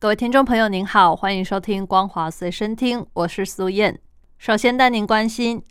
[0.00, 4.00] 各位听众朋友，您好，欢迎收听《光华随身听》，我是苏燕。
[4.38, 5.62] 首先带您关心，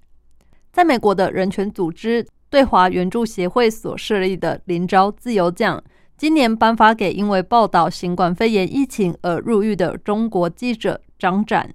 [0.72, 5.84] 在美国的人权组织对华援助协会所设立的林昭自由奖，
[6.16, 11.74] 今年颁发给因为报道新冠肺炎疫情而入狱的中国记者张展。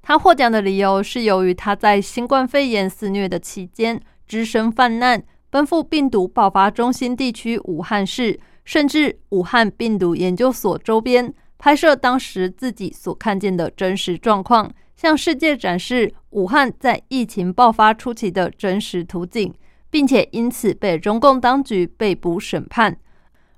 [0.00, 11.34] 他获奖的理由是由于他在新冠肺炎肆虐的期间，只身犯难，奔赴病毒爆发中心地区武汉市，甚至武汉病毒研究所周边。
[11.66, 19.52] 拍摄当时自己所看见的真实状况，向世界展示武汉在疫情爆发初期的真实图景，
[19.90, 22.96] 并且因此被中共当局被捕审判。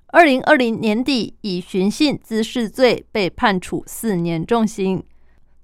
[0.06, 5.04] 二零二零年底，以寻衅滋事罪被判处四年重刑。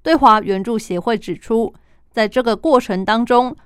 [0.02, 1.72] 对华援助协会指出，
[2.10, 3.56] 在这个过程当中，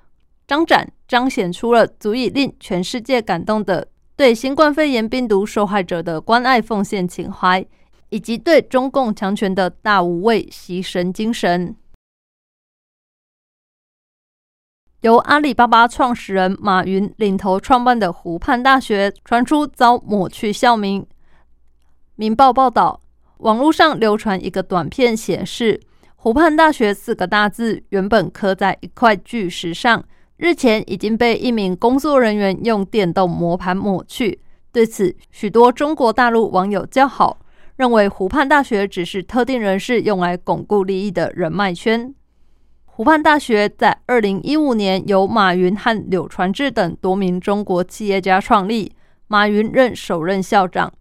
[0.47, 7.67] 张展彰显出了足以令全世界感动的对新冠肺炎病毒受害者的关爱奉献情怀。
[8.09, 11.75] 以及对中共强权的大无畏牺牲精神。
[15.01, 21.07] 由阿里巴巴创始人马云领头创办的湖畔大学传出遭抹去校名。
[22.15, 22.99] 民报报道，
[23.37, 25.79] 网络上流传一个短片，显示
[26.17, 30.03] “湖畔大学”四个大字原本刻在一块巨石上，
[30.35, 34.41] 日前已经被一名工作人员用电动磨盘抹去。
[34.73, 37.37] 对此，许多中国大陆网友叫好。
[37.79, 42.13] 认为湖畔大学只是特定人士用来巩固利益的人脉圈。
[42.83, 48.91] 湖畔大学在二零一五年由马云和柳传志等多名中国企业家创立，
[49.29, 50.91] 马云任首任校长。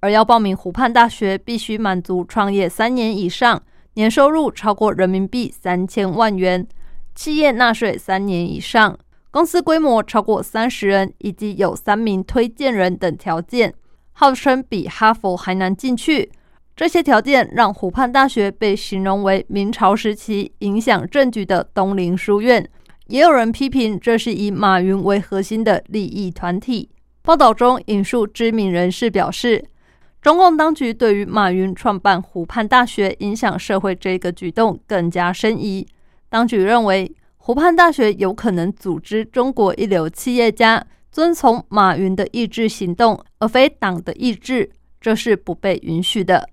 [0.00, 3.62] 而要报名湖畔大学，必须满足创业三年以上，
[3.94, 6.68] 年收入超过人民币三千万元，
[7.14, 8.98] 企业纳税三年以上，
[9.30, 13.72] 公司规模超过三十人，以及有三名推荐人等条件。
[14.18, 16.30] 号称比哈佛还难进去，
[16.74, 22.66] 这些条件让湖畔大学被形容为明朝时期影响政局的东林书院。
[23.08, 26.88] 也有人批评这是以马云为核心的利益团体。
[27.20, 29.62] 报道中引述知名人士表示，
[30.22, 35.86] 中共当局对于马云创办湖畔大学影响社会这个举动更加深疑。
[36.30, 40.86] 当局认为，湖畔大学有可能组织中国一流企业家。
[41.16, 46.46] 遵从马云的意志行动，而非党的意志，这是不被允许的。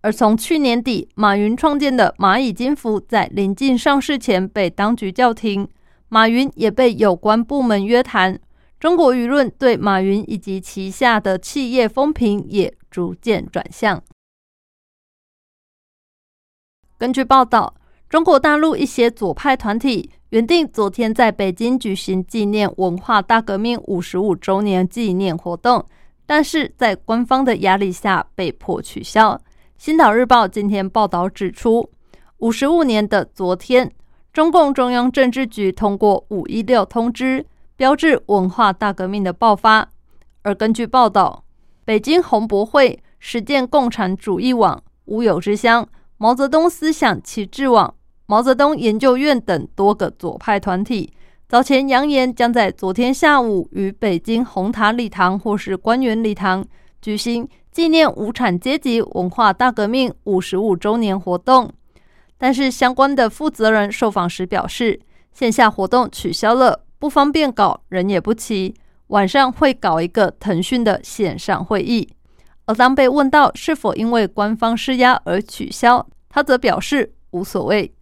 [0.00, 5.68] 而从去年底，马云创建的蚂蚁金服在临近上市前被当局叫停，
[6.08, 8.40] 马云也被有关部门约谈。
[8.80, 14.02] 中国舆论对马云以及旗下的企业风评也逐渐转向。
[16.96, 17.74] 根据报道，
[18.08, 20.12] 中国大陆一些左派团体。
[20.30, 25.86] 原定昨天在北京举行纪念文化大革命五十五周年纪念活动，
[26.26, 29.40] 但是在官方的压力下被迫取消。
[29.78, 31.88] 新岛日报今天报道指出，
[32.38, 33.92] 五十五年的昨天，
[34.32, 39.88] 中共中央政治局通过五一六通知，标志文化大革命的爆发。
[40.42, 41.44] 而根据报道，
[41.84, 45.88] 北京红博会、实践共产主义网、乌有之乡、
[46.18, 47.94] 毛泽东思想旗帜网。
[48.26, 51.12] 毛泽东研究院等多个左派团体
[51.48, 56.66] 早前扬言，将在昨天下午于北京红塔礼堂或是官员礼堂
[57.00, 61.72] 举行纪念无产阶级文化大革命五十五周年活动。
[62.36, 65.00] 但是，相关的负责人受访时表示，
[65.32, 68.74] 线下活动取消了，不方便搞，人也不齐，
[69.06, 72.08] 晚上会搞一个腾讯的线上会议。
[72.64, 77.92] 而当被问到是否因为官方施压而取消，他则表示无所谓。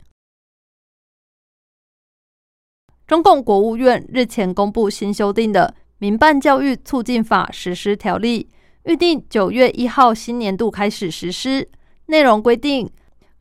[3.07, 8.49] 中共国务院日前公布新修订的《民办教育促进法实施条例》，
[8.91, 11.69] 预定九月一号新年度开始实施。
[12.07, 12.91] 内容规定，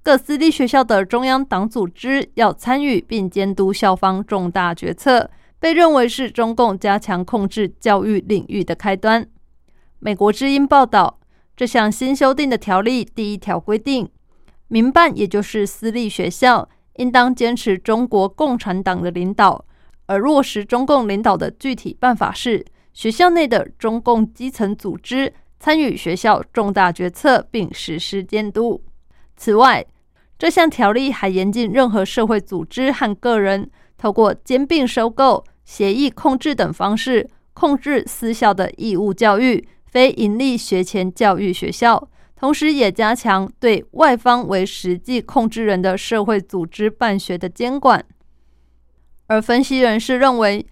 [0.01, 9.25] 各私立学校的中央党组织要参与并监督校方重大决策，被认为是中共加强控制教育领域的开端。
[9.99, 11.19] 美国之音报道，
[11.55, 14.09] 这项新修订的条例第一条规定，
[14.67, 16.67] 民办也就是私立学校。
[16.95, 19.65] 应当坚持中国共产党的领导，
[20.05, 28.83] 而落实中共领导的具体办法是：学校内的中共基层组织参与学校重大决策并实施监督。
[29.35, 29.85] 此外，
[30.37, 42.09] 这项条例还严禁任何社会组织和个人透过兼并收购、协议控制等方式控制私校的义务教育、非营利学前教育学校。
[42.43, 48.03] 同时，也加强对外方为实际控制人的社会组织办学的监管。
[49.27, 50.67] 而分析人士认为，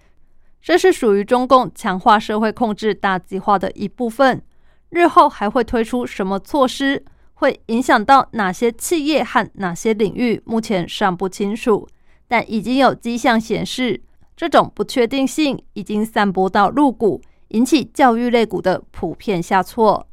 [0.60, 4.42] 这是属于中共强化社会控制大计划的一部分。
[4.90, 7.02] 日后还会推出什么措施，
[7.32, 11.88] 会影响到哪些企业和哪些领域，目前尚不清楚。
[12.28, 14.02] 但已经有迹象显示，
[14.36, 20.06] 这种不确定性已经散播到入股，引起教育类股的普遍下挫。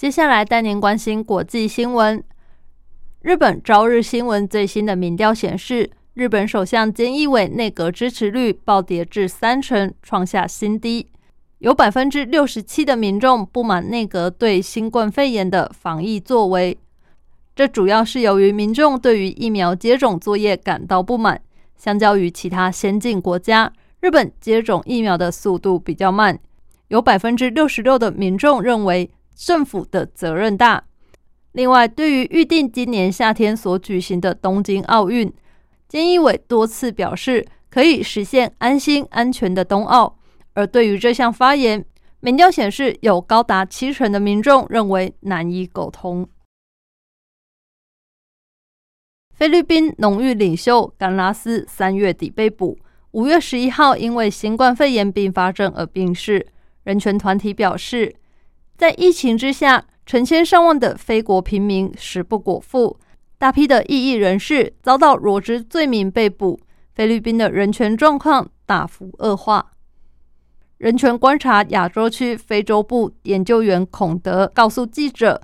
[0.00, 2.24] 接下来带您关心国际新闻。
[3.20, 11.06] 日本朝日新闻最新的民调显示，日本首相菅义伟内阁支持率暴跌至三成，创下新低。
[11.58, 16.78] 有百分之六十七的民众不满内阁对新冠肺炎的防疫作为，
[17.54, 21.38] 这主要是由于民众对于疫苗接种作业感到不满。
[21.76, 23.70] 相较于其他先进国家，
[24.00, 26.38] 日本接种疫苗的速度比较慢。
[26.88, 29.10] 有百分之六十六的民众认为。
[29.40, 30.84] 政府的责任大。
[31.52, 35.32] 另外，对于预定今年夏天所举行的东京奥运，
[35.88, 40.18] 菅义伟多次表示可以实现安心安全的冬奥。
[40.52, 41.84] 而对于这项发言，
[42.20, 46.28] 民调显示有高达七成的民众认为难以沟通。
[49.32, 52.78] 菲律宾农域领袖甘拉斯三月底被捕，
[53.12, 56.46] 五月十一号因为新冠肺炎并发症而病逝。
[56.84, 58.14] 人权团体表示。
[58.80, 62.98] 在疫情之下，成千上万的非国平民食不果腹，
[63.36, 66.58] 大批的异议人士遭到罗职罪名被捕，
[66.94, 69.72] 菲律宾的人权状况大幅恶化。
[70.78, 75.42] 人权观察亚洲区非洲部研究员孔德告诉记者，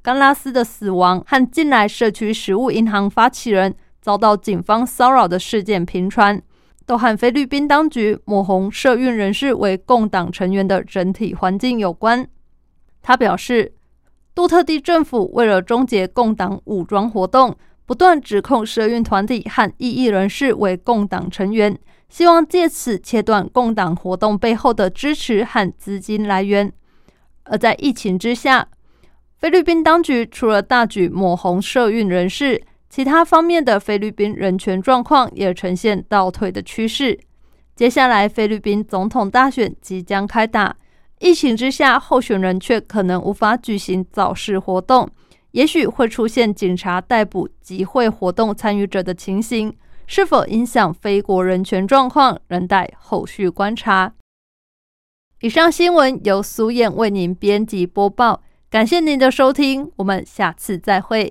[0.00, 6.40] 甘拉斯的死亡和近来社区食物银行发起人遭到警方骚扰的事件频传，
[6.86, 12.26] 都和菲律宾当局抹红社运人士为共党成员的整体环境有关。
[13.08, 13.72] 他表示，
[14.34, 17.56] 杜特地政府为了终结共党武装活动，
[17.86, 21.74] 不断指控社运团体和异议人士为共党成员，
[22.10, 26.70] 希望借此切断共党活动背后的支持和资金来源。
[27.44, 28.68] 而在疫情之下，
[29.38, 37.18] 菲律宾当局除了大举抹红社运人士，其他方面的菲律宾人权状况也呈现倒退的趋势。
[37.74, 40.76] 接下来，菲律宾总统大选即将开打。
[41.20, 45.08] 疫情之下，候选人却可能无法举行造势活动，
[45.50, 49.76] 也许会出现警察逮捕集会活动参与者的情形，
[50.06, 54.14] 是否影响非国人权状况，仍待后续观察。
[55.40, 61.26] 以上新闻由苏燕为您编辑播报，感谢您的收听，我们下次再会。